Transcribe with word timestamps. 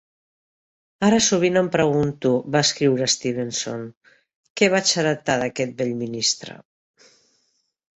"Ara 1.07 1.19
sovint 1.25 1.59
em 1.61 1.69
pregunto", 1.75 2.33
va 2.57 2.63
escriure 2.69 3.11
Stevenson, 3.17 3.87
"què 4.59 4.73
vaig 4.79 4.99
heretar 4.99 5.41
d'aquest 5.47 5.81
vell 5.85 5.97
ministre. 6.05 6.63